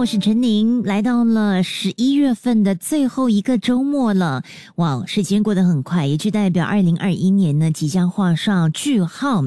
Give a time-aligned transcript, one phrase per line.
[0.00, 4.42] 我是陈宁，来到了十一月份的最后一个周末了。
[4.76, 9.44] 哇，时间过得很快，也就代表二零二一年呢即将画上句号。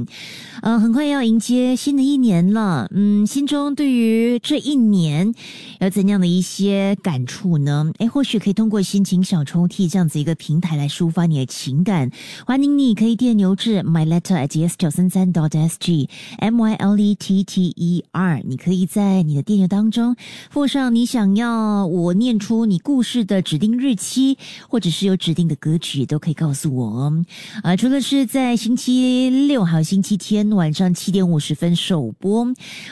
[0.62, 2.88] 呃，很快要迎接新的一年了。
[2.92, 5.34] 嗯，心中对于这一年
[5.80, 7.92] 有怎样的一些感触呢？
[7.98, 12.12] 诶，或许可以通过心情小抽屉这样子一个平台来抒发你的情感。
[12.46, 16.08] 欢迎你可以电邮至 my letter at s 九三三 dot s g
[16.38, 20.16] m y l e t t e r，你可以在你的电邮当中。
[20.50, 24.38] 附上你想要我念出你故事的指定日期，
[24.70, 27.26] 或者是有指定的歌曲，都可以告诉我哦。
[27.64, 32.48] 啊，除了是在星期六还有星期天晚上七点五十分首播，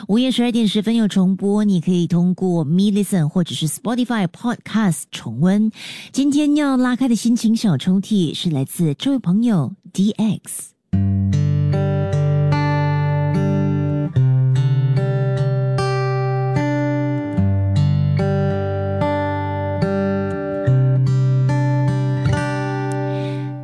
[0.07, 5.71] 午夜十二点十分有重播，你可以通过 Me Listen 或者是 Spotify Podcast 重温。
[6.11, 10.41] 今天要拉开的心情小抽屉是来自这位朋友 DX。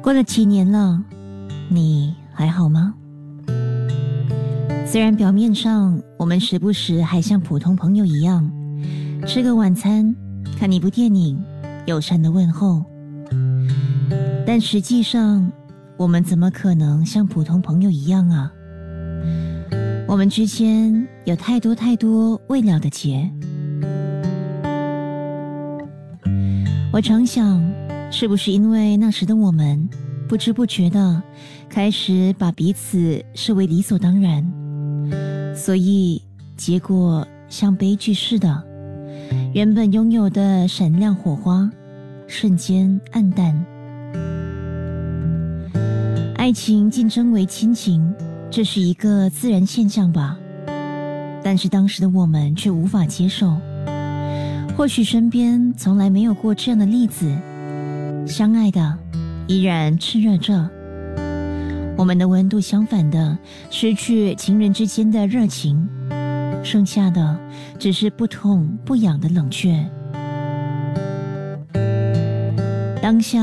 [0.07, 1.03] 过了几年了，
[1.67, 2.93] 你还好吗？
[4.85, 8.49] 虽然表面上我们时不时还像普通朋友一样
[9.27, 10.15] 吃个晚餐、
[10.57, 11.37] 看一部电影、
[11.87, 12.85] 友善的问候，
[14.45, 15.51] 但实际上
[15.97, 18.49] 我们怎么可能像普通朋友一样啊？
[20.07, 23.29] 我们之间有太多太多未了的结。
[26.93, 27.86] 我常想。
[28.09, 29.87] 是不是因为那时的我们
[30.27, 31.21] 不知不觉的
[31.69, 34.43] 开始把彼此视为理所当然，
[35.55, 36.21] 所以
[36.55, 38.63] 结果像悲剧似的，
[39.53, 41.69] 原本拥有的闪亮火花
[42.27, 43.65] 瞬间暗淡。
[46.35, 48.13] 爱情竞争为亲情，
[48.49, 50.37] 这是一个自然现象吧？
[51.43, 53.55] 但是当时的我们却无法接受。
[54.75, 57.31] 或许身边从来没有过这样的例子。
[58.27, 58.97] 相爱的
[59.47, 60.69] 依然炽热着，
[61.97, 63.37] 我们的温度相反的
[63.69, 65.87] 失去情人之间的热情，
[66.63, 67.39] 剩下的
[67.79, 69.83] 只是不痛不痒的冷却。
[73.01, 73.39] 当下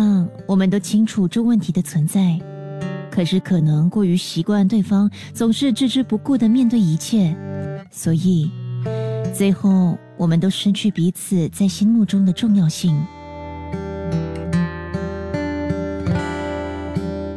[0.47, 2.39] 我们都清楚这问题的存在，
[3.11, 7.34] 可是可能过于习惯对方总是置之不顾的面对一切，
[7.91, 8.50] 所以
[9.33, 12.94] 最后我们都失去彼此在心目中的重要性。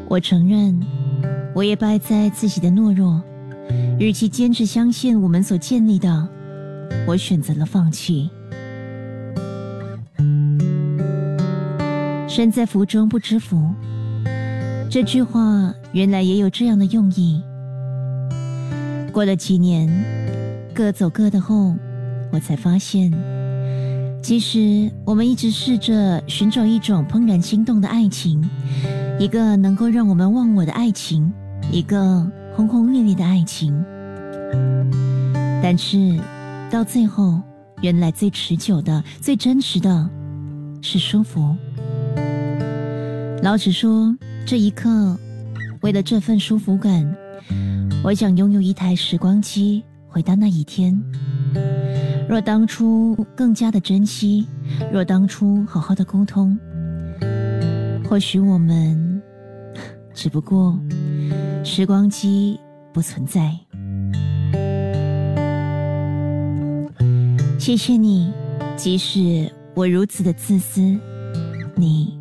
[0.10, 0.80] 我承认，
[1.54, 3.22] 我也败在自己的懦弱。
[4.00, 6.28] 与其坚持相信我们所建立的，
[7.06, 8.30] 我选择了放弃。
[12.28, 13.74] 身在福中不知福，
[14.90, 17.42] 这句话原来也有这样的用意。
[19.12, 19.90] 过了几年，
[20.74, 21.76] 各走各的后，
[22.32, 23.12] 我才发现，
[24.24, 28.48] 其实我们一直试着寻找一种怦然心动的爱情。
[29.20, 31.34] 一个能够让我们忘我的爱情，
[31.72, 33.84] 一个轰轰烈烈的爱情，
[35.62, 36.20] 但是
[36.70, 37.42] 到最后，
[37.82, 40.08] 原来最持久的、最真实的，
[40.84, 41.56] 是舒服。
[43.42, 45.18] 老实说，这一刻，
[45.82, 47.12] 为了这份舒服感，
[48.04, 50.96] 我想拥有一台时光机，回到那一天。
[52.30, 54.48] 若当初更加的珍惜，
[54.94, 56.56] 若当初好好的沟通，
[58.08, 59.07] 或许我们。
[60.18, 60.76] 只不过，
[61.64, 62.60] 时光机
[62.92, 63.56] 不存在。
[67.60, 68.34] 谢谢你，
[68.76, 70.82] 即使我如此的自私，
[71.76, 72.20] 你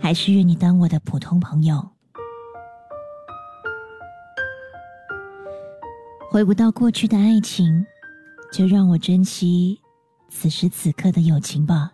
[0.00, 1.86] 还是愿意当我的普通朋友。
[6.30, 7.84] 回不到过去的爱情，
[8.50, 9.78] 就让我珍惜
[10.30, 11.93] 此时此刻的友情吧。